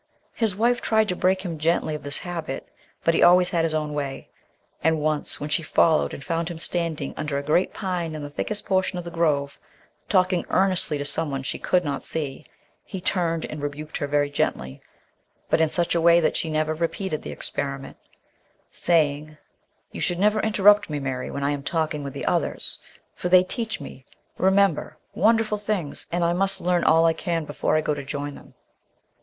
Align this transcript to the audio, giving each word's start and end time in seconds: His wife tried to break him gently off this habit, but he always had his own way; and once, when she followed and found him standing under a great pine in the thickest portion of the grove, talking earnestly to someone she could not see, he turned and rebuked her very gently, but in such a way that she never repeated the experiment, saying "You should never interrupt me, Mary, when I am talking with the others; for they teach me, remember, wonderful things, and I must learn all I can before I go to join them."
His 0.33 0.55
wife 0.55 0.81
tried 0.81 1.07
to 1.09 1.15
break 1.15 1.43
him 1.45 1.59
gently 1.59 1.95
off 1.95 2.01
this 2.01 2.17
habit, 2.17 2.67
but 3.03 3.13
he 3.13 3.21
always 3.21 3.49
had 3.49 3.63
his 3.63 3.75
own 3.75 3.93
way; 3.93 4.29
and 4.83 4.99
once, 4.99 5.39
when 5.39 5.51
she 5.51 5.61
followed 5.61 6.11
and 6.11 6.25
found 6.25 6.49
him 6.49 6.57
standing 6.57 7.13
under 7.15 7.37
a 7.37 7.43
great 7.43 7.71
pine 7.71 8.15
in 8.15 8.23
the 8.23 8.29
thickest 8.31 8.65
portion 8.65 8.97
of 8.97 9.03
the 9.05 9.11
grove, 9.11 9.59
talking 10.09 10.43
earnestly 10.49 10.97
to 10.97 11.05
someone 11.05 11.43
she 11.43 11.59
could 11.59 11.85
not 11.85 12.03
see, 12.03 12.47
he 12.83 12.99
turned 12.99 13.45
and 13.45 13.61
rebuked 13.61 13.97
her 13.97 14.07
very 14.07 14.31
gently, 14.31 14.81
but 15.51 15.61
in 15.61 15.69
such 15.69 15.93
a 15.93 16.01
way 16.01 16.19
that 16.19 16.35
she 16.35 16.49
never 16.49 16.73
repeated 16.73 17.21
the 17.21 17.29
experiment, 17.31 17.97
saying 18.71 19.37
"You 19.91 20.01
should 20.01 20.17
never 20.17 20.39
interrupt 20.39 20.89
me, 20.89 20.99
Mary, 20.99 21.29
when 21.29 21.43
I 21.43 21.51
am 21.51 21.61
talking 21.61 22.03
with 22.03 22.13
the 22.13 22.25
others; 22.25 22.79
for 23.13 23.29
they 23.29 23.43
teach 23.43 23.79
me, 23.79 24.07
remember, 24.39 24.97
wonderful 25.13 25.59
things, 25.59 26.07
and 26.11 26.23
I 26.23 26.33
must 26.33 26.59
learn 26.59 26.83
all 26.83 27.05
I 27.05 27.13
can 27.13 27.45
before 27.45 27.75
I 27.75 27.81
go 27.81 27.93
to 27.93 28.03
join 28.03 28.33
them." 28.33 28.55